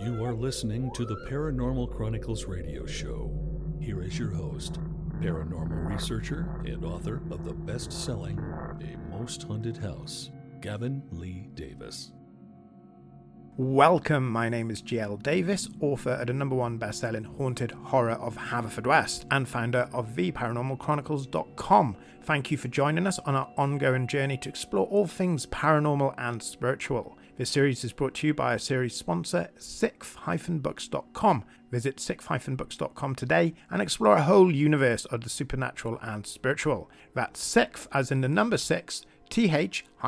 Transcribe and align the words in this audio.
You 0.00 0.24
are 0.24 0.32
listening 0.32 0.92
to 0.94 1.04
the 1.04 1.16
Paranormal 1.28 1.90
Chronicles 1.90 2.44
radio 2.44 2.86
show. 2.86 3.36
Here 3.80 4.00
is 4.00 4.16
your 4.16 4.30
host, 4.30 4.78
paranormal 5.20 5.90
researcher 5.90 6.48
and 6.64 6.84
author 6.84 7.20
of 7.32 7.44
the 7.44 7.52
best 7.52 7.92
selling 7.92 8.38
A 8.38 8.96
Most 9.10 9.42
Haunted 9.42 9.76
House, 9.76 10.30
Gavin 10.60 11.02
Lee 11.10 11.48
Davies. 11.54 12.12
Welcome, 13.60 14.30
my 14.30 14.48
name 14.48 14.70
is 14.70 14.80
GL 14.80 15.20
Davies, 15.20 15.68
author 15.80 16.12
of 16.12 16.28
the 16.28 16.32
number 16.32 16.54
one 16.54 16.78
best-selling 16.78 17.24
Haunted 17.24 17.72
Horror 17.72 18.12
of 18.12 18.36
Haverfordwest 18.36 19.24
and 19.32 19.48
founder 19.48 19.88
of 19.92 20.10
theparanormalchronicles.com. 20.10 21.96
Thank 22.22 22.52
you 22.52 22.56
for 22.56 22.68
joining 22.68 23.08
us 23.08 23.18
on 23.18 23.34
our 23.34 23.52
ongoing 23.56 24.06
journey 24.06 24.36
to 24.36 24.48
explore 24.48 24.86
all 24.86 25.08
things 25.08 25.46
paranormal 25.46 26.14
and 26.18 26.40
spiritual. 26.40 27.18
This 27.36 27.50
series 27.50 27.82
is 27.82 27.92
brought 27.92 28.14
to 28.14 28.28
you 28.28 28.34
by 28.34 28.54
a 28.54 28.60
series 28.60 28.94
sponsor, 28.94 29.48
sixth-books.com. 29.56 31.44
Visit 31.72 31.98
sixth-books.com 31.98 33.14
today 33.16 33.54
and 33.70 33.82
explore 33.82 34.18
a 34.18 34.22
whole 34.22 34.54
universe 34.54 35.04
of 35.06 35.22
the 35.22 35.30
supernatural 35.30 35.98
and 36.00 36.24
spiritual. 36.28 36.88
That's 37.12 37.42
sixth, 37.42 37.88
as 37.90 38.12
in 38.12 38.20
the 38.20 38.28
number 38.28 38.56
six, 38.56 39.04
th-books.com. 39.30 39.98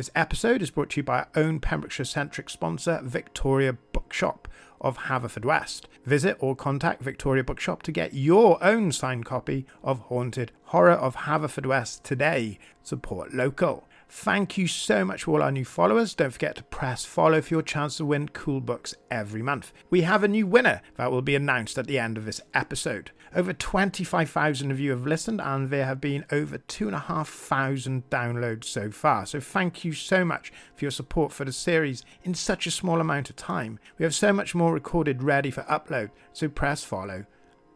This 0.00 0.10
episode 0.14 0.62
is 0.62 0.70
brought 0.70 0.88
to 0.92 1.00
you 1.00 1.02
by 1.02 1.18
our 1.18 1.28
own 1.36 1.60
Pembrokeshire 1.60 2.06
centric 2.06 2.48
sponsor, 2.48 3.02
Victoria 3.02 3.74
Bookshop 3.92 4.48
of 4.80 4.96
Haverfordwest. 4.96 5.82
Visit 6.06 6.38
or 6.40 6.56
contact 6.56 7.02
Victoria 7.02 7.44
Bookshop 7.44 7.82
to 7.82 7.92
get 7.92 8.14
your 8.14 8.56
own 8.64 8.92
signed 8.92 9.26
copy 9.26 9.66
of 9.84 9.98
Haunted 9.98 10.52
Horror 10.62 10.92
of 10.92 11.16
Haverfordwest 11.16 12.02
today. 12.02 12.58
Support 12.82 13.34
local. 13.34 13.86
Thank 14.12 14.58
you 14.58 14.66
so 14.66 15.04
much 15.04 15.22
for 15.22 15.30
all 15.30 15.42
our 15.42 15.52
new 15.52 15.64
followers. 15.64 16.14
Don't 16.14 16.32
forget 16.32 16.56
to 16.56 16.64
press 16.64 17.04
follow 17.04 17.40
for 17.40 17.54
your 17.54 17.62
chance 17.62 17.98
to 17.98 18.04
win 18.04 18.28
cool 18.30 18.60
books 18.60 18.92
every 19.08 19.40
month. 19.40 19.72
We 19.88 20.02
have 20.02 20.24
a 20.24 20.28
new 20.28 20.48
winner 20.48 20.82
that 20.96 21.12
will 21.12 21.22
be 21.22 21.36
announced 21.36 21.78
at 21.78 21.86
the 21.86 22.00
end 22.00 22.18
of 22.18 22.24
this 22.24 22.40
episode. 22.52 23.12
Over 23.36 23.52
25,000 23.52 24.72
of 24.72 24.80
you 24.80 24.90
have 24.90 25.06
listened, 25.06 25.40
and 25.40 25.70
there 25.70 25.86
have 25.86 26.00
been 26.00 26.24
over 26.32 26.58
2,500 26.58 28.10
downloads 28.10 28.64
so 28.64 28.90
far. 28.90 29.26
So, 29.26 29.38
thank 29.38 29.84
you 29.84 29.92
so 29.92 30.24
much 30.24 30.52
for 30.74 30.86
your 30.86 30.90
support 30.90 31.32
for 31.32 31.44
the 31.44 31.52
series 31.52 32.04
in 32.24 32.34
such 32.34 32.66
a 32.66 32.72
small 32.72 33.00
amount 33.00 33.30
of 33.30 33.36
time. 33.36 33.78
We 33.96 34.02
have 34.02 34.14
so 34.14 34.32
much 34.32 34.56
more 34.56 34.74
recorded 34.74 35.22
ready 35.22 35.52
for 35.52 35.62
upload, 35.62 36.10
so 36.32 36.48
press 36.48 36.82
follow 36.82 37.26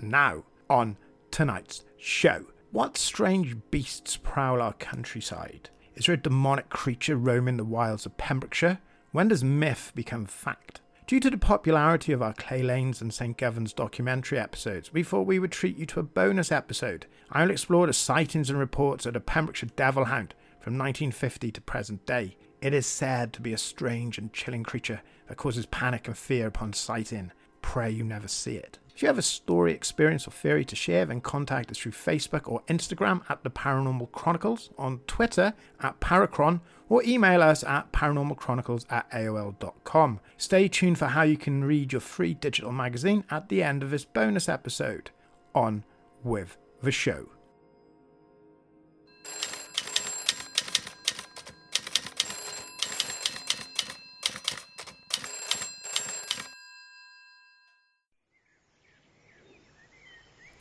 now 0.01 0.43
on 0.69 0.97
tonight's 1.31 1.85
show. 1.97 2.47
What 2.73 2.99
strange 2.99 3.57
beasts 3.71 4.17
prowl 4.17 4.61
our 4.61 4.73
countryside? 4.73 5.71
Is 5.97 6.07
there 6.07 6.15
a 6.15 6.19
demonic 6.19 6.71
creature 6.71 7.17
roaming 7.17 7.57
the 7.57 7.65
wilds 7.65 8.05
of 8.05 8.17
Pembrokeshire? 8.17 8.81
When 9.13 9.29
does 9.29 9.45
myth 9.45 9.93
become 9.95 10.27
fact? 10.27 10.81
Due 11.07 11.21
to 11.21 11.31
the 11.31 11.37
popularity 11.37 12.11
of 12.11 12.21
our 12.21 12.33
Clay 12.33 12.63
Lanes 12.63 13.01
and 13.01 13.15
St. 13.15 13.37
Gavins 13.37 13.73
documentary 13.73 14.39
episodes, 14.39 14.93
we 14.93 15.05
thought 15.05 15.27
we 15.27 15.39
would 15.39 15.53
treat 15.53 15.77
you 15.77 15.87
to 15.87 16.01
a 16.01 16.05
bonus 16.05 16.51
episode. 16.51 17.07
I 17.31 17.43
will 17.43 17.53
explore 17.53 17.87
the 17.87 17.93
sightings 17.93 18.51
and 18.51 18.59
reports 18.59 19.07
of 19.07 19.15
the 19.15 19.21
Pembrokeshire 19.21 19.69
Devil 19.77 20.07
Hound 20.07 20.35
from 20.61 20.77
1950 20.79 21.53
to 21.53 21.61
present 21.61 22.07
day. 22.07 22.37
It 22.61 22.75
is 22.75 22.87
said 22.87 23.33
to 23.35 23.41
be 23.41 23.53
a 23.53 23.59
strange 23.59 24.19
and 24.19 24.33
chilling 24.33 24.65
creature 24.65 25.03
that 25.29 25.37
causes 25.37 25.67
panic 25.67 26.09
and 26.09 26.19
fear 26.19 26.49
upon 26.49 26.73
sighting. 26.73 27.31
Pray 27.63 27.91
you 27.91 28.03
never 28.03 28.27
see 28.27 28.57
it. 28.57 28.79
If 28.95 29.03
you 29.03 29.09
have 29.09 29.19
a 29.19 29.23
story, 29.23 29.73
experience, 29.73 30.29
or 30.29 30.31
theory 30.31 30.65
to 30.67 30.77
share, 30.77 31.05
then 31.05 31.21
contact 31.21 31.71
us 31.71 31.79
through 31.79 31.93
Facebook 31.93 32.43
or 32.47 32.63
Instagram 32.69 33.23
at 33.29 33.43
The 33.43 33.51
Paranormal 33.51 34.13
Chronicles, 34.13 34.71
on 34.79 35.01
Twitter 35.09 35.53
at 35.81 35.99
Paracron, 35.99 36.61
or 36.89 37.03
email 37.03 37.43
us 37.43 37.65
at 37.65 37.91
paranormalchronicles 37.91 38.87
at 38.91 39.11
AOL.com. 39.11 40.21
Stay 40.37 40.69
tuned 40.69 40.99
for 40.99 41.07
how 41.07 41.23
you 41.23 41.37
can 41.37 41.65
read 41.65 41.93
your 41.93 42.01
free 42.01 42.35
digital 42.35 42.71
magazine 42.71 43.25
at 43.31 43.49
the 43.49 43.65
end 43.65 43.83
of 43.83 43.91
this 43.91 44.05
bonus 44.05 44.49
episode. 44.49 45.11
On 45.57 45.85
with 46.23 46.57
the 46.81 46.93
show. 46.93 47.34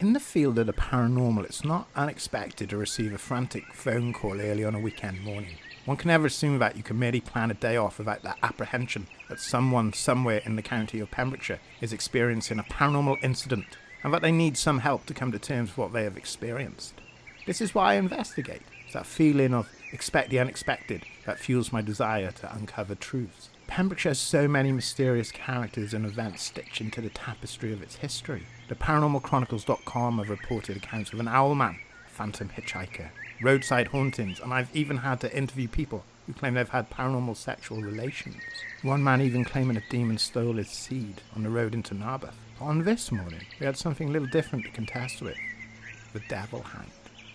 In 0.03 0.11
the 0.11 0.19
field 0.19 0.59
of 0.59 0.67
the 0.67 0.73
paranormal, 0.73 1.45
it's 1.45 1.63
not 1.63 1.87
unexpected 1.95 2.69
to 2.69 2.75
receive 2.75 3.13
a 3.13 3.17
frantic 3.17 3.73
phone 3.73 4.11
call 4.11 4.41
early 4.41 4.65
on 4.65 4.75
a 4.75 4.79
weekend 4.81 5.23
morning. 5.23 5.55
One 5.85 5.95
can 5.95 6.09
never 6.09 6.27
assume 6.27 6.59
that 6.59 6.75
you 6.75 6.83
can 6.83 6.99
merely 6.99 7.21
plan 7.21 7.49
a 7.51 7.53
day 7.53 7.77
off 7.77 7.99
without 7.99 8.21
the 8.21 8.35
apprehension 8.43 9.07
that 9.29 9.39
someone 9.39 9.93
somewhere 9.93 10.41
in 10.43 10.57
the 10.57 10.61
county 10.61 10.99
of 10.99 11.09
Pembrokeshire 11.09 11.61
is 11.79 11.93
experiencing 11.93 12.59
a 12.59 12.63
paranormal 12.63 13.23
incident 13.23 13.77
and 14.03 14.13
that 14.13 14.21
they 14.21 14.33
need 14.33 14.57
some 14.57 14.79
help 14.79 15.05
to 15.05 15.13
come 15.13 15.31
to 15.31 15.39
terms 15.39 15.69
with 15.69 15.77
what 15.77 15.93
they 15.93 16.03
have 16.03 16.17
experienced. 16.17 16.95
This 17.45 17.61
is 17.61 17.73
why 17.73 17.93
I 17.93 17.95
investigate. 17.95 18.63
It's 18.83 18.95
that 18.95 19.05
feeling 19.05 19.53
of 19.53 19.69
expect 19.93 20.31
the 20.31 20.39
unexpected 20.39 21.05
that 21.25 21.39
fuels 21.39 21.71
my 21.71 21.81
desire 21.81 22.31
to 22.31 22.53
uncover 22.53 22.95
truths. 22.95 23.51
Pembrokeshire 23.67 24.09
has 24.09 24.19
so 24.19 24.49
many 24.49 24.73
mysterious 24.73 25.31
characters 25.31 25.93
and 25.93 26.05
events 26.05 26.43
stitched 26.43 26.81
into 26.81 26.99
the 26.99 27.09
tapestry 27.09 27.71
of 27.71 27.81
its 27.81 27.95
history. 27.95 28.43
The 28.69 28.75
ParanormalChronicles.com 28.75 30.17
have 30.19 30.29
reported 30.29 30.77
accounts 30.77 31.11
of 31.11 31.19
an 31.19 31.27
owlman, 31.27 31.75
a 32.07 32.09
phantom 32.09 32.49
hitchhiker, 32.49 33.09
roadside 33.41 33.87
hauntings, 33.87 34.39
and 34.39 34.53
I've 34.53 34.73
even 34.73 34.97
had 34.97 35.19
to 35.21 35.37
interview 35.37 35.67
people 35.67 36.05
who 36.25 36.33
claim 36.33 36.53
they've 36.53 36.69
had 36.69 36.89
paranormal 36.89 37.35
sexual 37.35 37.81
relations. 37.81 38.41
One 38.81 39.03
man 39.03 39.21
even 39.21 39.43
claiming 39.43 39.75
a 39.75 39.83
demon 39.89 40.17
stole 40.17 40.53
his 40.53 40.69
seed 40.69 41.21
on 41.35 41.43
the 41.43 41.49
road 41.49 41.73
into 41.73 41.93
Narberth. 41.93 42.35
On 42.61 42.85
this 42.85 43.11
morning, 43.11 43.45
we 43.59 43.65
had 43.65 43.77
something 43.77 44.07
a 44.07 44.11
little 44.11 44.29
different 44.29 44.63
to 44.63 44.71
contest 44.71 45.21
with 45.21 45.35
the 46.13 46.21
Devil 46.29 46.61
Hound. 46.61 46.89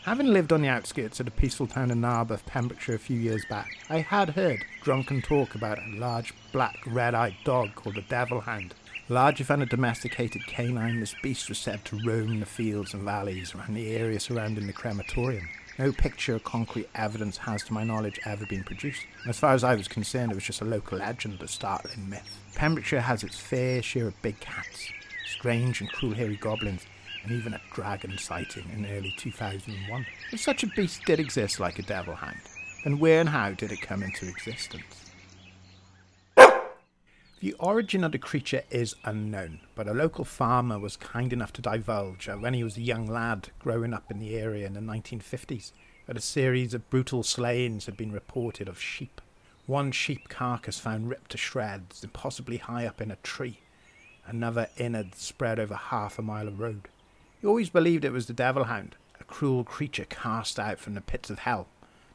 Having 0.05 0.29
lived 0.29 0.55
on 0.55 0.63
the 0.63 0.69
outskirts 0.69 1.21
of 1.21 1.27
the 1.27 1.33
peaceful 1.33 1.67
town 1.67 1.91
of 1.91 1.99
Narberth, 1.99 2.47
Pembrokeshire, 2.47 2.95
a 2.95 2.99
few 2.99 3.19
years 3.19 3.45
back, 3.51 3.77
I 3.91 3.99
had 3.99 4.31
heard 4.31 4.65
drunken 4.81 5.21
talk 5.21 5.55
about 5.55 5.79
a 5.79 5.99
large 5.99 6.33
black 6.53 6.79
red 6.87 7.15
eyed 7.15 7.35
dog 7.45 7.75
called 7.75 7.97
the 7.97 8.03
Devil 8.03 8.41
Hound. 8.41 8.75
Larger 9.11 9.45
than 9.45 9.63
a 9.63 9.67
domesticated 9.67 10.47
canine, 10.47 11.01
this 11.01 11.15
beast 11.23 11.49
was 11.49 11.57
said 11.57 11.83
to 11.87 11.99
roam 12.05 12.41
the 12.41 12.47
fields 12.47 12.93
and 12.93 13.05
valleys 13.05 13.55
around 13.55 13.73
the 13.73 13.97
area 13.97 14.21
surrounding 14.21 14.67
the 14.67 14.73
crematorium. 14.75 15.49
No 15.79 15.93
picture 15.93 16.37
or 16.37 16.41
concrete 16.41 16.91
evidence 16.95 17.39
has, 17.39 17.63
to 17.65 17.73
my 17.73 17.85
knowledge, 17.85 18.21
ever 18.27 18.45
been 18.45 18.65
produced. 18.65 19.07
As 19.27 19.39
far 19.39 19.55
as 19.55 19.65
I 19.65 19.77
was 19.77 19.89
concerned, 19.89 20.33
it 20.33 20.35
was 20.35 20.45
just 20.45 20.61
a 20.61 20.67
local 20.67 20.99
legend, 20.99 21.41
a 21.41 21.49
startling 21.49 22.11
myth. 22.11 22.39
Pembrokeshire 22.55 23.01
has 23.01 23.25
its 23.25 23.39
fair 23.39 23.81
share 23.81 24.09
of 24.09 24.21
big 24.21 24.39
cats, 24.41 24.91
strange 25.25 25.81
and 25.81 25.91
cruel 25.91 26.13
hairy 26.13 26.37
goblins, 26.37 26.85
and 27.23 27.33
even 27.33 27.55
a 27.55 27.61
dragon 27.73 28.19
sighting 28.19 28.69
in 28.75 28.85
early 28.85 29.15
2001. 29.17 30.05
If 30.33 30.41
such 30.41 30.65
a 30.65 30.67
beast 30.67 31.07
did 31.07 31.19
exist 31.19 31.61
like 31.61 31.79
a 31.79 31.83
devil 31.83 32.15
hound, 32.15 32.41
then 32.85 32.99
where 32.99 33.21
and 33.21 33.29
how 33.31 33.53
did 33.53 33.73
it 33.73 33.81
come 33.81 34.03
into 34.03 34.29
existence? 34.29 35.08
The 37.41 37.53
origin 37.61 38.03
of 38.03 38.11
the 38.11 38.19
creature 38.19 38.65
is 38.69 38.97
unknown, 39.05 39.61
but 39.77 39.87
a 39.87 39.95
local 39.95 40.25
farmer 40.25 40.77
was 40.77 40.97
kind 40.97 41.33
enough 41.33 41.53
to 41.53 41.63
divulge 41.63 42.29
when 42.29 42.53
he 42.53 42.65
was 42.65 42.77
a 42.77 42.83
young 42.83 43.07
lad 43.07 43.51
growing 43.61 43.95
up 43.95 44.11
in 44.11 44.19
the 44.19 44.37
area 44.37 44.67
in 44.67 44.73
the 44.73 44.81
1950s, 44.81 45.71
that 46.07 46.17
a 46.17 46.21
series 46.21 46.75
of 46.75 46.91
brutal 46.91 47.23
slayings 47.23 47.87
had 47.87 47.97
been 47.97 48.11
reported 48.11 48.69
of 48.69 48.81
sheep. 48.81 49.21
One 49.67 49.93
sheep 49.93 50.29
carcass 50.29 50.81
found 50.81 51.11
ripped 51.11 51.31
to 51.31 51.39
shreds, 51.39 52.05
possibly 52.13 52.57
high 52.57 52.87
up 52.87 53.01
in 53.01 53.13
a 53.13 53.17
tree. 53.17 53.61
Another 54.27 54.69
innard 54.77 55.15
spread 55.15 55.61
over 55.61 55.77
half 55.77 56.19
a 56.19 56.23
mile 56.23 56.49
of 56.49 56.59
road. 56.59 56.89
He 57.41 57.47
always 57.47 57.71
believed 57.71 58.05
it 58.05 58.11
was 58.11 58.27
the 58.27 58.33
devil 58.33 58.65
hound, 58.65 58.97
a 59.21 59.25
cruel 59.25 59.63
creature 59.63 60.07
cast 60.07 60.59
out 60.59 60.81
from 60.81 60.95
the 60.95 61.01
pits 61.01 61.31
of 61.31 61.39
hell 61.39 61.69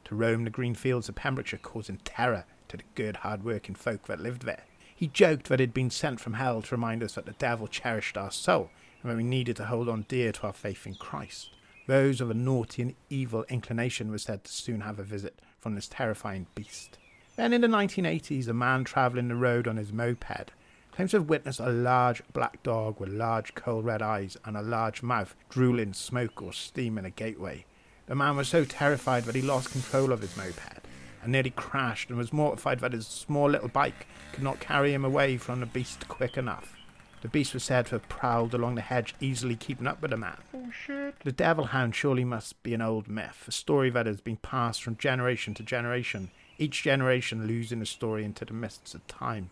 to 0.04 0.14
roam 0.14 0.44
the 0.44 0.50
green 0.50 0.74
fields 0.74 1.08
of 1.08 1.14
Pembrokeshire, 1.14 1.60
causing 1.62 1.96
terror 2.04 2.44
to 2.68 2.76
the 2.76 2.84
good, 2.94 3.16
hard-working 3.16 3.74
folk 3.74 4.06
that 4.06 4.20
lived 4.20 4.42
there. 4.42 4.64
He 4.94 5.08
joked 5.08 5.48
that 5.48 5.60
it 5.60 5.64
had 5.64 5.74
been 5.74 5.90
sent 5.90 6.20
from 6.20 6.34
hell 6.34 6.62
to 6.62 6.74
remind 6.74 7.02
us 7.02 7.14
that 7.14 7.26
the 7.26 7.32
devil 7.32 7.66
cherished 7.66 8.16
our 8.16 8.30
soul 8.30 8.70
and 9.02 9.10
that 9.10 9.16
we 9.16 9.24
needed 9.24 9.56
to 9.56 9.66
hold 9.66 9.88
on 9.88 10.06
dear 10.08 10.32
to 10.32 10.46
our 10.46 10.52
faith 10.52 10.86
in 10.86 10.94
Christ. 10.94 11.50
Those 11.86 12.20
of 12.20 12.30
a 12.30 12.34
naughty 12.34 12.82
and 12.82 12.94
evil 13.10 13.44
inclination 13.48 14.10
were 14.10 14.18
said 14.18 14.44
to 14.44 14.52
soon 14.52 14.82
have 14.82 14.98
a 14.98 15.02
visit 15.02 15.40
from 15.60 15.74
this 15.74 15.88
terrifying 15.88 16.46
beast. 16.54 16.98
Then 17.36 17.52
in 17.52 17.60
the 17.60 17.66
1980s, 17.66 18.48
a 18.48 18.54
man 18.54 18.84
travelling 18.84 19.28
the 19.28 19.34
road 19.34 19.66
on 19.66 19.76
his 19.76 19.92
moped 19.92 20.52
claims 20.92 21.10
to 21.10 21.18
have 21.18 21.28
witnessed 21.28 21.58
a 21.58 21.68
large 21.68 22.22
black 22.32 22.62
dog 22.62 23.00
with 23.00 23.08
large 23.08 23.54
coal 23.54 23.82
red 23.82 24.00
eyes 24.00 24.36
and 24.44 24.56
a 24.56 24.62
large 24.62 25.02
mouth 25.02 25.34
drooling 25.50 25.92
smoke 25.92 26.40
or 26.40 26.52
steam 26.52 26.96
in 26.96 27.04
a 27.04 27.10
gateway. 27.10 27.64
The 28.06 28.14
man 28.14 28.36
was 28.36 28.48
so 28.48 28.64
terrified 28.64 29.24
that 29.24 29.34
he 29.34 29.42
lost 29.42 29.72
control 29.72 30.12
of 30.12 30.20
his 30.20 30.36
moped 30.36 30.83
and 31.24 31.32
nearly 31.32 31.50
crashed 31.50 32.08
and 32.08 32.18
was 32.18 32.32
mortified 32.32 32.80
that 32.80 32.92
his 32.92 33.06
small 33.06 33.50
little 33.50 33.68
bike 33.68 34.06
could 34.32 34.44
not 34.44 34.60
carry 34.60 34.94
him 34.94 35.04
away 35.04 35.36
from 35.36 35.60
the 35.60 35.66
beast 35.66 36.06
quick 36.06 36.36
enough. 36.36 36.76
The 37.22 37.28
beast 37.28 37.54
was 37.54 37.64
said 37.64 37.86
to 37.86 37.94
have 37.94 38.08
prowled 38.10 38.52
along 38.52 38.74
the 38.74 38.82
hedge, 38.82 39.14
easily 39.18 39.56
keeping 39.56 39.86
up 39.86 40.02
with 40.02 40.10
the 40.10 40.18
man. 40.18 40.36
Oh 40.52 40.70
shit. 40.70 41.18
The 41.20 41.32
devil 41.32 41.66
hound 41.66 41.94
surely 41.96 42.24
must 42.24 42.62
be 42.62 42.74
an 42.74 42.82
old 42.82 43.08
myth, 43.08 43.44
a 43.48 43.52
story 43.52 43.88
that 43.90 44.04
has 44.04 44.20
been 44.20 44.36
passed 44.36 44.82
from 44.82 44.98
generation 44.98 45.54
to 45.54 45.62
generation, 45.62 46.30
each 46.58 46.82
generation 46.82 47.46
losing 47.46 47.80
the 47.80 47.86
story 47.86 48.24
into 48.24 48.44
the 48.44 48.52
mists 48.52 48.94
of 48.94 49.06
time. 49.06 49.48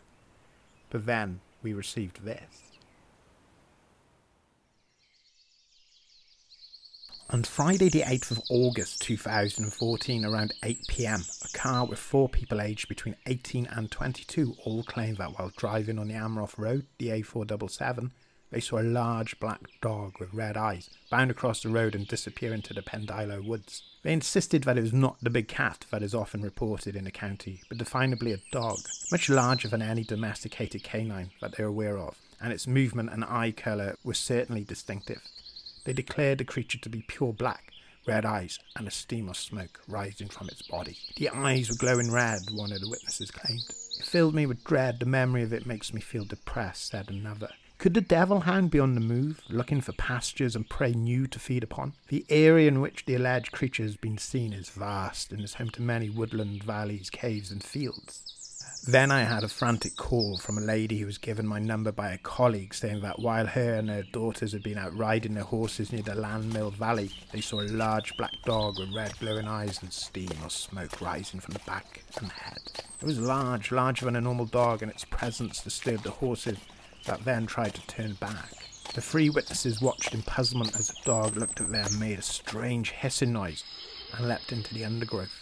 But 0.91 1.07
then 1.07 1.41
we 1.63 1.73
received 1.73 2.25
this. 2.25 2.72
On 7.33 7.43
Friday, 7.43 7.89
the 7.89 8.03
8th 8.03 8.33
of 8.33 8.43
August 8.51 9.01
2014, 9.01 10.27
around 10.27 10.53
8 10.63 10.81
pm, 10.87 11.25
a 11.43 11.49
car 11.57 11.87
with 11.87 11.99
four 11.99 12.29
people 12.29 12.61
aged 12.61 12.89
between 12.89 13.17
18 13.25 13.67
and 13.69 13.91
22 13.91 14.55
all 14.67 14.83
claimed 14.83 15.17
that 15.17 15.39
while 15.39 15.51
driving 15.57 15.99
on 15.99 16.09
the 16.09 16.15
Amroth 16.15 16.59
Road, 16.59 16.85
the 16.99 17.09
A477, 17.09 18.11
they 18.51 18.61
saw 18.61 18.81
a 18.81 18.83
large 18.83 19.41
black 19.41 19.63
dog 19.81 20.21
with 20.21 20.35
red 20.35 20.59
eyes 20.59 20.91
bound 21.11 21.31
across 21.31 21.63
the 21.63 21.71
road 21.71 21.95
and 21.95 22.07
disappear 22.07 22.53
into 22.53 22.75
the 22.75 22.83
Pendilo 22.83 23.43
woods. 23.43 23.83
They 24.03 24.13
insisted 24.13 24.65
that 24.65 24.77
it 24.77 24.83
was 24.83 24.93
not 24.93 25.17
the 25.23 25.31
big 25.31 25.49
cat 25.49 25.87
that 25.91 26.03
is 26.03 26.15
often 26.15 26.43
reported 26.43 26.95
in 26.95 27.05
the 27.05 27.11
county, 27.11 27.63
but 27.71 27.79
definably 27.79 28.35
a 28.35 28.43
dog, 28.53 28.81
much 29.11 29.31
larger 29.31 29.69
than 29.69 29.81
any 29.81 30.05
domesticated 30.05 30.83
canine 30.83 31.31
that 31.41 31.57
they 31.57 31.65
are 31.65 31.69
aware 31.69 31.97
of, 31.97 32.19
and 32.43 32.53
its 32.53 32.67
movement 32.67 33.09
and 33.11 33.25
eye 33.25 33.53
colour 33.57 33.97
were 34.05 34.13
certainly 34.13 34.65
distinctive. 34.65 35.23
They 35.85 35.93
declared 35.93 36.39
the 36.39 36.45
creature 36.45 36.79
to 36.79 36.89
be 36.89 37.05
pure 37.07 37.33
black, 37.33 37.73
red 38.07 38.25
eyes, 38.25 38.59
and 38.77 38.87
a 38.87 38.91
stream 38.91 39.29
of 39.29 39.37
smoke 39.37 39.81
rising 39.89 40.29
from 40.29 40.49
its 40.49 40.63
body. 40.63 40.97
The 41.17 41.31
eyes 41.31 41.69
were 41.69 41.77
glowing 41.77 42.11
red, 42.11 42.43
one 42.53 42.73
of 42.73 42.81
the 42.81 42.91
witnesses 42.91 43.31
claimed. 43.31 43.65
It 43.99 44.05
filled 44.05 44.35
me 44.35 44.47
with 44.47 44.65
dread. 44.65 45.01
The 45.01 45.07
memory 45.07 45.43
of 45.43 45.53
it 45.53 45.67
makes 45.67 45.93
me 45.93 46.01
feel 46.01 46.25
depressed, 46.25 46.89
said 46.89 47.11
another. 47.11 47.51
Could 47.79 47.95
the 47.95 48.01
devil 48.01 48.41
hound 48.43 48.71
be 48.71 48.79
on 48.79 48.95
the 48.95 49.01
move, 49.01 49.41
looking 49.49 49.81
for 49.81 49.91
pastures 49.93 50.55
and 50.55 50.69
prey 50.69 50.93
new 50.93 51.27
to 51.27 51.41
feed 51.41 51.65
upon? 51.65 51.95
The 52.09 52.25
area 52.29 52.69
in 52.69 52.81
which 52.81 53.07
the 53.07 53.17
alleged 53.17 53.51
creature 53.51 53.83
has 53.83 53.97
been 53.97 54.19
seen 54.19 54.53
is 54.53 54.71
vast 54.71 55.33
and 55.33 55.43
is 55.43 55.55
home 55.55 55.71
to 55.71 55.83
many 55.83 56.09
woodland 56.09 56.63
valleys, 56.63 57.11
caves, 57.11 57.51
and 57.51 57.63
fields. 57.63 58.42
Then 58.85 59.13
I 59.13 59.23
had 59.23 59.45
a 59.45 59.49
frantic 59.49 59.95
call 59.95 60.39
from 60.39 60.59
a 60.59 60.61
lady 60.61 60.99
who 60.99 61.07
was 61.07 61.17
given 61.17 61.47
my 61.47 61.61
number 61.61 61.93
by 61.93 62.11
a 62.11 62.19
colleague 62.19 62.75
saying 62.75 63.03
that 63.03 63.21
while 63.21 63.47
her 63.47 63.75
and 63.75 63.89
her 63.89 64.03
daughters 64.03 64.51
had 64.53 64.65
been 64.65 64.77
out 64.77 64.97
riding 64.97 65.35
their 65.35 65.45
horses 65.45 65.93
near 65.93 66.03
the 66.03 66.17
Llanmill 66.17 66.75
Valley, 66.75 67.13
they 67.33 67.41
saw 67.41 67.61
a 67.61 67.69
large 67.69 68.17
black 68.17 68.33
dog 68.45 68.81
with 68.81 68.93
red 68.93 69.17
glowing 69.21 69.47
eyes 69.47 69.81
and 69.83 69.93
steam 69.93 70.33
or 70.43 70.51
smoke 70.51 71.01
rising 71.01 71.39
from 71.39 71.53
the 71.55 71.61
back 71.61 72.03
and 72.21 72.33
head. 72.33 72.59
It 73.01 73.07
was 73.07 73.21
large, 73.21 73.71
larger 73.71 74.07
than 74.07 74.17
a 74.17 74.21
normal 74.21 74.47
dog, 74.47 74.83
and 74.83 74.91
its 74.91 75.05
presence 75.05 75.63
disturbed 75.63 76.03
the 76.03 76.11
horses 76.11 76.59
that 77.07 77.25
then 77.25 77.47
tried 77.47 77.75
to 77.75 77.87
turn 77.87 78.15
back. 78.15 78.51
The 78.95 79.01
three 79.01 79.31
witnesses 79.31 79.81
watched 79.81 80.13
in 80.13 80.23
puzzlement 80.23 80.75
as 80.75 80.89
the 80.89 80.97
dog 81.05 81.37
looked 81.37 81.61
at 81.61 81.71
them, 81.71 82.01
made 82.01 82.19
a 82.19 82.23
strange 82.23 82.91
hissing 82.91 83.33
noise, 83.33 83.63
and 84.17 84.27
leapt 84.27 84.51
into 84.51 84.75
the 84.75 84.85
undergrowth. 84.85 85.42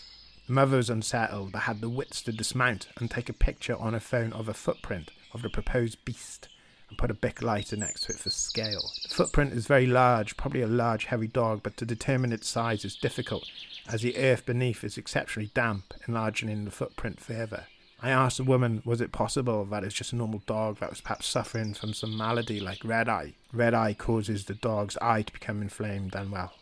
Mother 0.50 0.78
was 0.78 0.90
unsettled, 0.90 1.52
but 1.52 1.60
had 1.60 1.80
the 1.80 1.88
wits 1.88 2.22
to 2.22 2.32
dismount 2.32 2.88
and 2.98 3.08
take 3.08 3.28
a 3.28 3.32
picture 3.32 3.76
on 3.76 3.92
her 3.92 4.00
phone 4.00 4.32
of 4.32 4.48
a 4.48 4.54
footprint 4.54 5.12
of 5.32 5.42
the 5.42 5.48
proposed 5.48 6.04
beast 6.04 6.48
and 6.88 6.98
put 6.98 7.10
a 7.10 7.14
Bic 7.14 7.40
lighter 7.40 7.76
next 7.76 8.02
to 8.02 8.12
it 8.12 8.18
for 8.18 8.30
scale. 8.30 8.90
The 9.04 9.14
footprint 9.14 9.52
is 9.52 9.68
very 9.68 9.86
large, 9.86 10.36
probably 10.36 10.62
a 10.62 10.66
large, 10.66 11.04
heavy 11.04 11.28
dog, 11.28 11.62
but 11.62 11.76
to 11.76 11.86
determine 11.86 12.32
its 12.32 12.48
size 12.48 12.84
is 12.84 12.96
difficult, 12.96 13.48
as 13.88 14.02
the 14.02 14.16
earth 14.16 14.44
beneath 14.44 14.82
is 14.82 14.98
exceptionally 14.98 15.52
damp, 15.54 15.94
enlarging 16.08 16.64
the 16.64 16.72
footprint 16.72 17.20
further. 17.20 17.66
I 18.02 18.10
asked 18.10 18.38
the 18.38 18.44
woman, 18.44 18.82
was 18.84 19.00
it 19.00 19.12
possible 19.12 19.64
that 19.66 19.84
it's 19.84 19.94
just 19.94 20.12
a 20.12 20.16
normal 20.16 20.42
dog 20.46 20.80
that 20.80 20.90
was 20.90 21.00
perhaps 21.00 21.26
suffering 21.26 21.74
from 21.74 21.94
some 21.94 22.16
malady 22.16 22.58
like 22.58 22.84
red 22.84 23.08
eye? 23.08 23.34
Red 23.52 23.74
eye 23.74 23.94
causes 23.94 24.46
the 24.46 24.54
dog's 24.54 24.96
eye 25.00 25.22
to 25.22 25.32
become 25.32 25.62
inflamed 25.62 26.16
and, 26.16 26.32
well, 26.32 26.54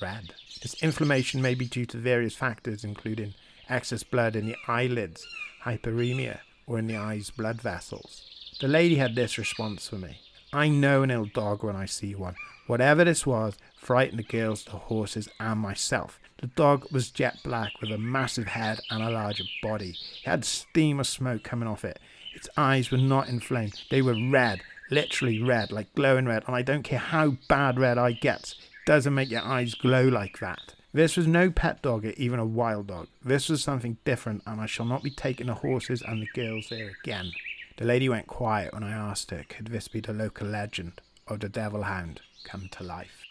red. 0.00 0.34
This 0.62 0.82
inflammation 0.82 1.42
may 1.42 1.54
be 1.54 1.66
due 1.66 1.86
to 1.86 1.98
various 1.98 2.34
factors, 2.34 2.84
including 2.84 3.34
excess 3.68 4.02
blood 4.02 4.36
in 4.36 4.46
the 4.46 4.56
eyelids, 4.66 5.26
hyperemia, 5.64 6.40
or 6.66 6.78
in 6.78 6.86
the 6.86 6.96
eye's 6.96 7.30
blood 7.30 7.60
vessels. 7.60 8.22
The 8.60 8.68
lady 8.68 8.96
had 8.96 9.14
this 9.14 9.38
response 9.38 9.88
for 9.88 9.96
me 9.96 10.20
I 10.52 10.68
know 10.68 11.02
an 11.02 11.10
ill 11.10 11.24
dog 11.24 11.64
when 11.64 11.74
eye 11.74 11.86
see 11.86 12.14
one. 12.14 12.36
Whatever 12.66 13.04
this 13.04 13.26
was, 13.26 13.58
frightened 13.76 14.20
the 14.20 14.22
girls, 14.22 14.64
the 14.64 14.70
horses, 14.72 15.28
and 15.40 15.58
myself. 15.58 16.20
The 16.38 16.46
dog 16.46 16.90
was 16.92 17.10
jet 17.10 17.38
black 17.42 17.72
with 17.80 17.90
a 17.90 17.98
massive 17.98 18.46
head 18.46 18.80
and 18.90 19.02
a 19.02 19.10
larger 19.10 19.44
body. 19.62 19.96
It 20.22 20.28
had 20.28 20.44
steam 20.44 21.00
of 21.00 21.06
smoke 21.06 21.42
coming 21.42 21.68
off 21.68 21.84
it. 21.84 21.98
Its 22.34 22.48
eyes 22.56 22.90
were 22.90 22.98
not 22.98 23.28
inflamed, 23.28 23.82
they 23.90 24.02
were 24.02 24.16
red, 24.30 24.60
literally 24.90 25.42
red, 25.42 25.72
like 25.72 25.94
glowing 25.94 26.26
red, 26.26 26.44
and 26.46 26.54
I 26.54 26.62
don't 26.62 26.82
care 26.82 26.98
how 26.98 27.36
bad 27.48 27.78
red 27.78 27.98
I 27.98 28.12
gets, 28.12 28.54
doesn't 28.86 29.14
make 29.14 29.30
your 29.30 29.42
eyes 29.42 29.74
glow 29.74 30.08
like 30.08 30.38
that. 30.40 30.74
This 30.92 31.16
was 31.16 31.26
no 31.26 31.50
pet 31.50 31.82
dog 31.82 32.04
or 32.04 32.10
even 32.10 32.38
a 32.38 32.46
wild 32.46 32.86
dog. 32.86 33.08
This 33.24 33.48
was 33.48 33.64
something 33.64 33.96
different, 34.04 34.42
and 34.46 34.60
I 34.60 34.66
shall 34.66 34.86
not 34.86 35.02
be 35.02 35.10
taking 35.10 35.48
the 35.48 35.54
horses 35.54 36.02
and 36.02 36.22
the 36.22 36.28
girls 36.34 36.68
there 36.70 36.92
again. 37.02 37.32
The 37.76 37.84
lady 37.84 38.08
went 38.08 38.28
quiet 38.28 38.72
when 38.72 38.84
I 38.84 38.92
asked 38.92 39.32
her, 39.32 39.44
could 39.48 39.68
this 39.68 39.88
be 39.88 40.00
the 40.00 40.12
local 40.12 40.46
legend 40.46 41.00
of 41.26 41.40
the 41.40 41.48
devil 41.48 41.82
hound 41.82 42.20
come 42.44 42.68
to 42.70 42.84
life? 42.84 43.24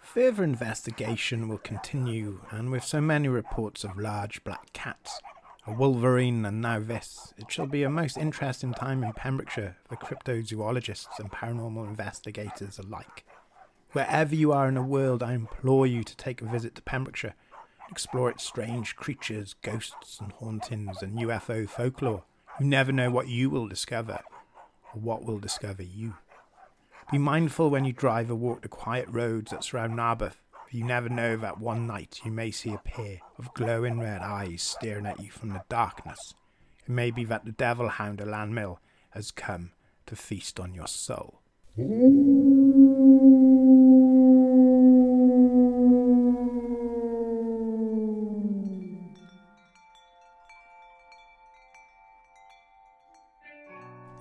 Further 0.00 0.42
investigation 0.42 1.48
will 1.48 1.58
continue, 1.58 2.40
and 2.50 2.70
with 2.70 2.82
so 2.82 3.02
many 3.02 3.28
reports 3.28 3.84
of 3.84 3.98
large 3.98 4.42
black 4.42 4.72
cats, 4.72 5.20
a 5.68 5.72
wolverine, 5.72 6.46
and 6.46 6.62
now 6.62 6.80
this. 6.80 7.34
It 7.36 7.50
shall 7.50 7.66
be 7.66 7.82
a 7.82 7.90
most 7.90 8.16
interesting 8.16 8.72
time 8.72 9.04
in 9.04 9.12
Pembrokeshire 9.12 9.76
for 9.86 9.96
cryptozoologists 9.96 11.18
and 11.18 11.30
paranormal 11.30 11.86
investigators 11.86 12.78
alike. 12.78 13.26
Wherever 13.92 14.34
you 14.34 14.50
are 14.52 14.66
in 14.66 14.74
the 14.74 14.82
world, 14.82 15.22
I 15.22 15.34
implore 15.34 15.86
you 15.86 16.02
to 16.04 16.16
take 16.16 16.40
a 16.40 16.46
visit 16.46 16.74
to 16.76 16.82
Pembrokeshire, 16.82 17.34
explore 17.90 18.30
its 18.30 18.44
strange 18.44 18.96
creatures, 18.96 19.54
ghosts 19.62 20.18
and 20.20 20.32
hauntings, 20.32 21.02
and 21.02 21.18
UFO 21.18 21.68
folklore. 21.68 22.24
You 22.58 22.66
never 22.66 22.90
know 22.90 23.10
what 23.10 23.28
you 23.28 23.50
will 23.50 23.68
discover, 23.68 24.20
or 24.94 25.00
what 25.00 25.24
will 25.24 25.38
discover 25.38 25.82
you. 25.82 26.14
Be 27.12 27.18
mindful 27.18 27.68
when 27.68 27.84
you 27.84 27.92
drive 27.92 28.30
or 28.30 28.36
walk 28.36 28.62
the 28.62 28.68
quiet 28.68 29.08
roads 29.10 29.50
that 29.50 29.64
surround 29.64 29.96
Narberth 29.96 30.40
you 30.74 30.84
never 30.84 31.08
know 31.08 31.36
that 31.36 31.58
one 31.58 31.86
night 31.86 32.20
you 32.24 32.30
may 32.30 32.50
see 32.50 32.74
a 32.74 32.78
pair 32.78 33.20
of 33.38 33.54
glowing 33.54 33.98
red 33.98 34.20
eyes 34.20 34.62
staring 34.62 35.06
at 35.06 35.20
you 35.20 35.30
from 35.30 35.48
the 35.50 35.62
darkness. 35.68 36.34
It 36.86 36.90
may 36.90 37.10
be 37.10 37.24
that 37.24 37.44
the 37.44 37.52
devil 37.52 37.88
hound 37.88 38.20
of 38.20 38.28
Llanmill 38.28 38.78
has 39.10 39.30
come 39.30 39.70
to 40.06 40.16
feast 40.16 40.60
on 40.60 40.74
your 40.74 40.86
soul. 40.86 41.40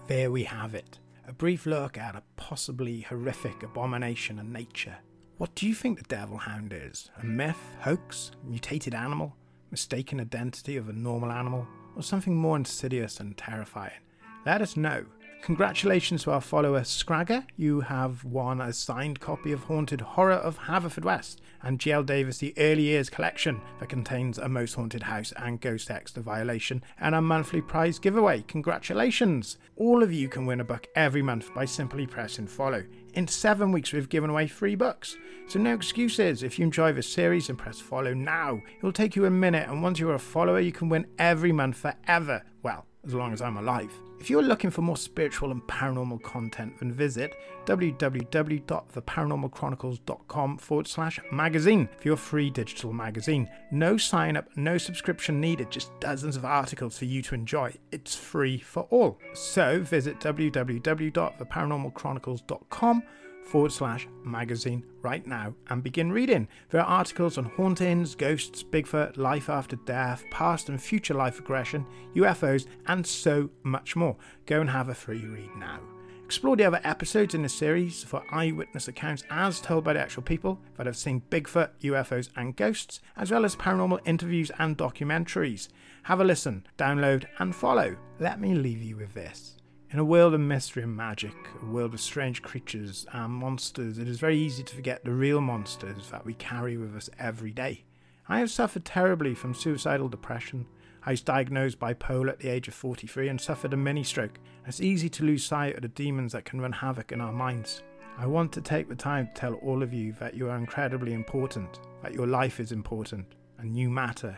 There 0.07 0.31
we 0.31 0.45
have 0.45 0.73
it. 0.73 0.99
A 1.27 1.33
brief 1.33 1.65
look 1.65 1.97
at 1.97 2.15
a 2.15 2.23
possibly 2.37 3.01
horrific 3.01 3.63
abomination 3.63 4.39
of 4.39 4.45
nature 4.45 4.99
what 5.37 5.53
do 5.53 5.67
you 5.67 5.75
think 5.75 5.99
the 5.99 6.03
devil 6.05 6.37
hound 6.37 6.73
is? 6.73 7.11
A 7.21 7.25
myth, 7.25 7.59
hoax, 7.81 8.31
mutated 8.43 8.95
animal, 8.95 9.35
mistaken 9.69 10.19
identity 10.19 10.77
of 10.77 10.89
a 10.89 10.93
normal 10.93 11.31
animal, 11.31 11.67
or 11.95 12.01
something 12.01 12.35
more 12.35 12.55
insidious 12.55 13.19
and 13.19 13.37
terrifying? 13.37 13.99
Let 14.47 14.61
us 14.63 14.75
know. 14.75 15.05
Congratulations 15.41 16.23
to 16.23 16.31
our 16.31 16.41
follower 16.41 16.83
Scragger. 16.83 17.45
You 17.55 17.81
have 17.81 18.25
won 18.25 18.59
a 18.59 18.73
signed 18.73 19.19
copy 19.19 19.51
of 19.53 19.63
Haunted 19.63 20.01
Horror 20.01 20.33
of 20.33 20.59
Haverfordwest 20.59 21.37
and 21.63 21.79
GL 21.79 22.05
Davies 22.05 22.39
The 22.39 22.53
Early 22.57 22.83
Years 22.83 23.09
collection 23.09 23.61
that 23.79 23.87
contains 23.87 24.37
a 24.37 24.49
Most 24.49 24.73
Haunted 24.73 25.03
House 25.03 25.33
and 25.37 25.61
Ghost 25.61 25.89
X 25.89 26.11
The 26.11 26.21
Violation 26.21 26.83
and 26.99 27.15
a 27.15 27.21
monthly 27.21 27.61
prize 27.61 27.97
giveaway. 27.97 28.43
Congratulations! 28.47 29.57
All 29.77 30.03
of 30.03 30.11
you 30.11 30.27
can 30.27 30.45
win 30.45 30.59
a 30.59 30.65
book 30.65 30.87
every 30.95 31.21
month 31.21 31.53
by 31.53 31.65
simply 31.65 32.05
pressing 32.05 32.47
follow. 32.47 32.83
In 33.13 33.27
seven 33.27 33.71
weeks, 33.71 33.93
we've 33.93 34.09
given 34.09 34.29
away 34.29 34.47
three 34.47 34.75
books. 34.75 35.15
So, 35.47 35.59
no 35.59 35.73
excuses. 35.73 36.43
If 36.43 36.59
you 36.59 36.65
enjoy 36.65 36.91
this 36.91 37.11
series, 37.11 37.49
and 37.49 37.57
press 37.57 37.79
follow 37.79 38.13
now. 38.13 38.61
It'll 38.79 38.91
take 38.91 39.15
you 39.15 39.25
a 39.25 39.29
minute, 39.29 39.69
and 39.69 39.81
once 39.81 39.97
you're 39.97 40.13
a 40.13 40.19
follower, 40.19 40.59
you 40.59 40.73
can 40.73 40.89
win 40.89 41.07
every 41.17 41.53
month 41.53 41.77
forever. 41.77 42.43
Well, 42.63 42.85
as 43.05 43.13
long 43.13 43.31
as 43.33 43.41
I'm 43.41 43.57
alive. 43.57 43.91
If 44.19 44.29
you're 44.29 44.41
looking 44.41 44.71
for 44.71 44.81
more 44.81 44.97
spiritual 44.97 45.51
and 45.51 45.61
paranormal 45.63 46.21
content, 46.23 46.79
then 46.79 46.91
visit 46.91 47.37
www.theparanormalchronicles.com 47.65 50.57
forward 50.57 50.87
slash 50.87 51.19
magazine 51.31 51.87
for 51.99 52.07
your 52.07 52.17
free 52.17 52.49
digital 52.49 52.91
magazine. 52.93 53.47
No 53.71 53.95
sign 53.97 54.35
up, 54.35 54.47
no 54.55 54.77
subscription 54.77 55.39
needed, 55.39 55.69
just 55.69 55.91
dozens 55.99 56.35
of 56.35 56.45
articles 56.45 56.97
for 56.97 57.05
you 57.05 57.21
to 57.23 57.35
enjoy. 57.35 57.73
It's 57.91 58.15
free 58.15 58.57
for 58.57 58.87
all. 58.89 59.19
So 59.33 59.81
visit 59.81 60.19
www.theparanormalchronicles.com 60.19 63.03
forward 63.47 63.71
slash 63.71 64.07
magazine 64.23 64.83
right 65.01 65.25
now 65.25 65.53
and 65.69 65.83
begin 65.83 66.11
reading. 66.11 66.47
There 66.69 66.81
are 66.81 66.87
articles 66.87 67.37
on 67.37 67.45
hauntings, 67.45 68.13
ghosts, 68.13 68.63
Bigfoot, 68.63 69.17
life 69.17 69.49
after 69.49 69.77
death, 69.77 70.23
past 70.29 70.69
and 70.69 70.81
future 70.81 71.13
life 71.13 71.39
regression, 71.39 71.85
UFOs, 72.15 72.67
and 72.87 73.05
so 73.05 73.49
much 73.63 73.95
more. 73.95 74.06
Go 74.45 74.61
and 74.61 74.69
have 74.69 74.89
a 74.89 74.95
free 74.95 75.25
read 75.25 75.55
now. 75.57 75.79
Explore 76.23 76.57
the 76.57 76.65
other 76.65 76.81
episodes 76.83 77.33
in 77.33 77.41
the 77.41 77.49
series 77.49 78.03
for 78.03 78.23
eyewitness 78.31 78.87
accounts 78.87 79.23
as 79.29 79.61
told 79.61 79.83
by 79.83 79.93
the 79.93 79.99
actual 79.99 80.23
people 80.23 80.59
that 80.75 80.85
have 80.85 80.97
seen 80.97 81.23
Bigfoot, 81.29 81.69
UFOs, 81.81 82.29
and 82.35 82.55
ghosts, 82.55 82.99
as 83.15 83.31
well 83.31 83.45
as 83.45 83.55
paranormal 83.55 84.01
interviews 84.05 84.51
and 84.59 84.77
documentaries. 84.77 85.69
Have 86.03 86.19
a 86.19 86.25
listen, 86.25 86.65
download, 86.77 87.25
and 87.39 87.55
follow. 87.55 87.95
Let 88.19 88.41
me 88.41 88.55
leave 88.55 88.83
you 88.83 88.97
with 88.97 89.13
this. 89.13 89.55
In 89.89 89.99
a 89.99 90.05
world 90.05 90.33
of 90.33 90.41
mystery 90.41 90.83
and 90.83 90.97
magic, 90.97 91.33
a 91.61 91.65
world 91.65 91.93
of 91.93 92.01
strange 92.01 92.41
creatures 92.41 93.05
and 93.13 93.31
monsters, 93.31 93.97
it 93.97 94.09
is 94.09 94.19
very 94.19 94.37
easy 94.37 94.63
to 94.63 94.75
forget 94.75 95.05
the 95.05 95.13
real 95.13 95.39
monsters 95.39 96.09
that 96.11 96.25
we 96.25 96.33
carry 96.33 96.75
with 96.75 96.93
us 96.93 97.09
every 97.17 97.51
day. 97.51 97.85
I 98.27 98.39
have 98.39 98.51
suffered 98.51 98.83
terribly 98.83 99.33
from 99.33 99.53
suicidal 99.53 100.09
depression. 100.09 100.65
I 101.07 101.11
was 101.11 101.21
diagnosed 101.21 101.79
bipolar 101.79 102.31
at 102.31 102.39
the 102.39 102.49
age 102.49 102.67
of 102.67 102.73
43 102.73 103.29
and 103.29 103.39
suffered 103.39 103.71
a 103.71 103.77
mini 103.77 104.03
stroke. 104.03 104.41
It's 104.65 104.81
easy 104.81 105.07
to 105.11 105.23
lose 105.23 105.45
sight 105.45 105.75
of 105.75 105.81
the 105.81 105.87
demons 105.87 106.33
that 106.33 106.43
can 106.43 106.59
run 106.59 106.73
havoc 106.73 107.13
in 107.13 107.21
our 107.21 107.31
minds. 107.31 107.81
I 108.17 108.27
want 108.27 108.51
to 108.51 108.61
take 108.61 108.89
the 108.89 108.95
time 108.95 109.27
to 109.27 109.33
tell 109.33 109.53
all 109.53 109.83
of 109.83 109.93
you 109.93 110.11
that 110.19 110.33
you 110.33 110.49
are 110.49 110.57
incredibly 110.57 111.13
important, 111.13 111.79
that 112.03 112.13
your 112.13 112.27
life 112.27 112.59
is 112.59 112.73
important, 112.73 113.25
and 113.57 113.73
you 113.73 113.89
matter. 113.89 114.37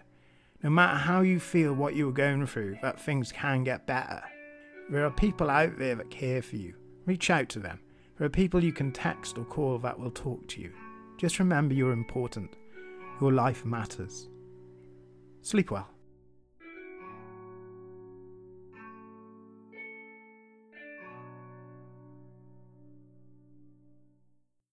No 0.62 0.70
matter 0.70 1.00
how 1.00 1.22
you 1.22 1.40
feel 1.40 1.74
what 1.74 1.96
you 1.96 2.08
are 2.10 2.12
going 2.12 2.46
through, 2.46 2.78
that 2.84 3.02
things 3.02 3.32
can 3.32 3.64
get 3.64 3.88
better. 3.88 4.22
There 4.92 5.04
are 5.04 5.10
people 5.10 5.50
out 5.50 5.80
there 5.80 5.96
that 5.96 6.12
care 6.12 6.44
for 6.44 6.58
you. 6.58 6.76
Reach 7.08 7.32
out 7.32 7.50
to 7.50 7.60
them. 7.60 7.80
There 8.20 8.28
are 8.28 8.30
people 8.30 8.64
you 8.64 8.74
can 8.74 8.92
text 8.92 9.40
or 9.40 9.44
call 9.44 9.80
that 9.80 10.00
will 10.00 10.12
talk 10.12 10.48
to 10.50 10.62
you. 10.62 10.72
Just 11.18 11.40
remember 11.40 11.74
you're 11.74 11.94
important. 11.94 12.58
Your 13.20 13.34
life 13.34 13.66
matters. 13.66 14.30
Sleep 15.42 15.72
well. 15.72 15.90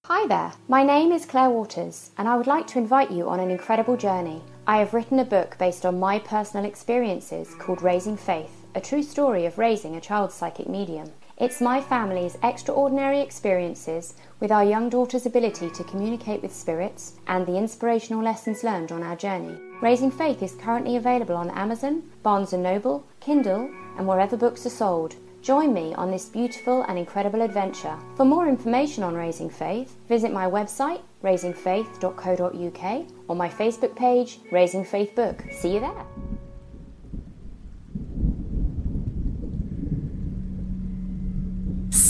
Hi 0.08 0.24
there, 0.28 0.52
my 0.68 0.84
name 0.84 1.10
is 1.10 1.26
Claire 1.26 1.50
Waters, 1.50 2.12
and 2.16 2.28
I 2.28 2.36
would 2.36 2.46
like 2.46 2.68
to 2.68 2.78
invite 2.78 3.10
you 3.10 3.28
on 3.28 3.40
an 3.40 3.50
incredible 3.50 3.96
journey. 3.96 4.40
I 4.64 4.76
have 4.76 4.94
written 4.94 5.18
a 5.18 5.24
book 5.24 5.56
based 5.58 5.84
on 5.84 5.98
my 5.98 6.20
personal 6.20 6.64
experiences 6.64 7.56
called 7.58 7.82
Raising 7.82 8.16
Faith 8.16 8.66
a 8.76 8.80
true 8.80 9.02
story 9.02 9.46
of 9.46 9.56
raising 9.56 9.96
a 9.96 10.00
child's 10.02 10.34
psychic 10.34 10.68
medium. 10.68 11.10
It's 11.38 11.62
my 11.62 11.80
family's 11.80 12.36
extraordinary 12.42 13.20
experiences 13.20 14.14
with 14.38 14.52
our 14.52 14.64
young 14.64 14.90
daughter's 14.90 15.24
ability 15.24 15.70
to 15.70 15.84
communicate 15.84 16.42
with 16.42 16.54
spirits 16.54 17.14
and 17.26 17.46
the 17.46 17.56
inspirational 17.56 18.22
lessons 18.22 18.62
learned 18.62 18.92
on 18.92 19.02
our 19.02 19.16
journey. 19.16 19.58
Raising 19.82 20.10
Faith 20.10 20.42
is 20.42 20.54
currently 20.54 20.96
available 20.96 21.36
on 21.36 21.50
Amazon, 21.50 22.02
Barnes 22.22 22.52
& 22.52 22.54
Noble, 22.54 23.06
Kindle, 23.20 23.70
and 23.98 24.08
wherever 24.08 24.36
books 24.36 24.64
are 24.64 24.70
sold. 24.70 25.16
Join 25.42 25.74
me 25.74 25.94
on 25.94 26.10
this 26.10 26.24
beautiful 26.26 26.82
and 26.88 26.98
incredible 26.98 27.42
adventure. 27.42 27.96
For 28.16 28.24
more 28.24 28.48
information 28.48 29.04
on 29.04 29.14
Raising 29.14 29.50
Faith, 29.50 29.94
visit 30.08 30.32
my 30.32 30.46
website, 30.46 31.02
raisingfaith.co.uk, 31.22 33.06
or 33.28 33.36
my 33.36 33.48
Facebook 33.48 33.94
page, 33.94 34.40
Raising 34.50 34.84
Faith 34.84 35.14
Book. 35.14 35.44
See 35.52 35.74
you 35.74 35.80
there. 35.80 36.06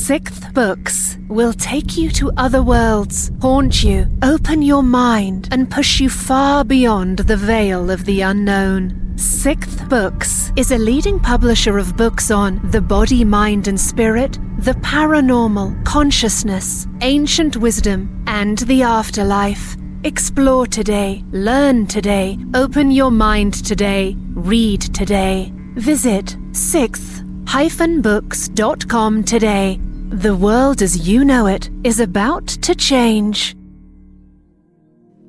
Sixth 0.06 0.54
Books 0.54 1.18
will 1.26 1.52
take 1.52 1.96
you 1.96 2.12
to 2.12 2.30
other 2.36 2.62
worlds, 2.62 3.32
haunt 3.42 3.82
you, 3.82 4.06
open 4.22 4.62
your 4.62 4.84
mind, 4.84 5.48
and 5.50 5.68
push 5.68 5.98
you 5.98 6.08
far 6.08 6.64
beyond 6.64 7.18
the 7.18 7.36
veil 7.36 7.90
of 7.90 8.04
the 8.04 8.20
unknown. 8.20 9.14
Sixth 9.16 9.88
Books 9.88 10.52
is 10.54 10.70
a 10.70 10.78
leading 10.78 11.18
publisher 11.18 11.76
of 11.76 11.96
books 11.96 12.30
on 12.30 12.60
the 12.70 12.80
body, 12.80 13.24
mind, 13.24 13.66
and 13.66 13.80
spirit, 13.80 14.38
the 14.58 14.74
paranormal, 14.74 15.84
consciousness, 15.84 16.86
ancient 17.00 17.56
wisdom, 17.56 18.22
and 18.28 18.58
the 18.58 18.84
afterlife. 18.84 19.76
Explore 20.04 20.68
today, 20.68 21.24
learn 21.32 21.88
today, 21.88 22.38
open 22.54 22.92
your 22.92 23.10
mind 23.10 23.54
today, 23.64 24.14
read 24.34 24.82
today. 24.94 25.52
Visit 25.74 26.36
sixth-books.com 26.52 29.24
today. 29.24 29.80
The 30.10 30.36
world 30.36 30.82
as 30.82 31.08
you 31.08 31.24
know 31.24 31.46
it 31.46 31.68
is 31.82 31.98
about 31.98 32.46
to 32.46 32.76
change. 32.76 33.56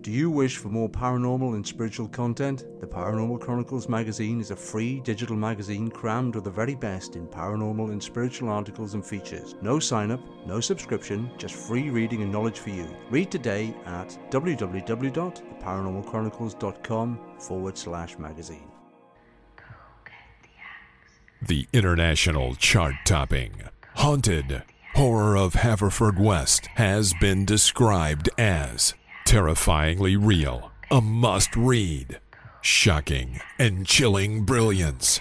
Do 0.01 0.11
you 0.11 0.29
wish 0.29 0.57
for 0.57 0.69
more 0.69 0.87
paranormal 0.87 1.55
and 1.55 1.65
spiritual 1.65 2.07
content? 2.07 2.63
The 2.79 2.85
Paranormal 2.85 3.41
Chronicles 3.41 3.89
magazine 3.89 4.39
is 4.39 4.51
a 4.51 4.55
free 4.55 4.99
digital 4.99 5.35
magazine 5.35 5.89
crammed 5.89 6.35
with 6.35 6.43
the 6.43 6.51
very 6.51 6.75
best 6.75 7.15
in 7.15 7.25
paranormal 7.25 7.91
and 7.91 8.01
spiritual 8.01 8.49
articles 8.49 8.93
and 8.93 9.03
features. 9.03 9.55
No 9.63 9.79
sign 9.79 10.11
up, 10.11 10.21
no 10.45 10.59
subscription, 10.59 11.31
just 11.39 11.55
free 11.55 11.89
reading 11.89 12.21
and 12.21 12.31
knowledge 12.31 12.59
for 12.59 12.69
you. 12.69 12.87
Read 13.09 13.31
today 13.31 13.73
at 13.87 14.15
www.theparanormalchronicles.com 14.29 17.19
forward 17.39 17.77
slash 17.77 18.19
magazine. 18.19 18.69
The 21.41 21.67
international 21.73 22.53
chart 22.55 22.93
topping, 23.05 23.63
Haunted 23.97 24.61
Horror 24.93 25.35
of 25.35 25.53
Haverfordwest 25.53 26.67
has 26.75 27.15
been 27.19 27.45
described 27.45 28.29
as 28.37 28.93
terrifyingly 29.25 30.15
real, 30.15 30.71
a 30.91 31.01
must 31.01 31.55
read, 31.55 32.19
shocking 32.61 33.41
and 33.57 33.87
chilling 33.87 34.45
brilliance, 34.45 35.19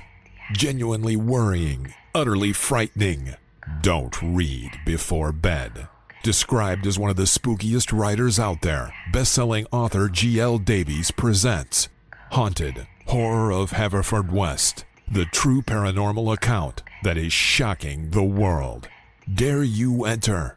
genuinely 0.53 1.17
worrying, 1.17 1.95
utterly 2.15 2.53
frightening. 2.53 3.35
Don't 3.81 4.21
read 4.21 4.79
before 4.85 5.33
bed. 5.33 5.89
Described 6.23 6.87
as 6.87 6.99
one 6.99 7.09
of 7.09 7.17
the 7.17 7.23
spookiest 7.23 7.99
writers 7.99 8.39
out 8.39 8.61
there, 8.61 8.93
best-selling 9.11 9.67
author 9.73 10.11
G.L. 10.11 10.59
Davies 10.59 11.11
presents 11.11 11.89
Haunted 12.33 12.87
Horror 13.07 13.53
of 13.53 13.71
Haverfordwest, 13.71 14.85
the 15.11 15.25
true 15.25 15.63
paranormal 15.63 16.33
account 16.35 16.83
that 17.07 17.17
is 17.17 17.33
shocking 17.33 18.11
the 18.11 18.21
world. 18.21 18.89
Dare 19.33 19.63
you 19.63 20.05
enter? 20.05 20.57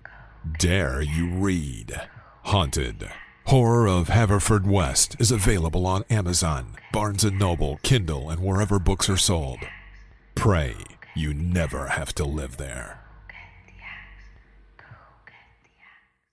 Dare 0.58 1.00
you 1.00 1.30
read? 1.30 2.02
Haunted 2.46 3.08
Horror 3.46 3.88
of 3.88 4.08
Haverford 4.10 4.66
West 4.66 5.16
is 5.20 5.30
available 5.30 5.86
on 5.86 6.06
Amazon, 6.10 6.76
Barnes 6.92 7.24
& 7.24 7.32
Noble, 7.32 7.78
Kindle, 7.84 8.32
and 8.32 8.42
wherever 8.42 8.80
books 8.80 9.12
are 9.12 9.16
sold. 9.16 9.60
Pray 10.34 10.74
you 11.16 11.36
never 11.36 11.90
have 11.90 12.16
to 12.16 12.26
live 12.26 12.58
there. 12.58 12.99